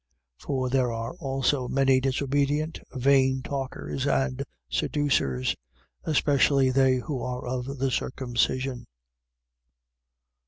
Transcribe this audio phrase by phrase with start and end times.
[0.39, 0.45] 1:10.
[0.47, 5.55] For there are also many disobedient, vain talkers and seducers:
[6.05, 8.87] especially they who are of the circumcision.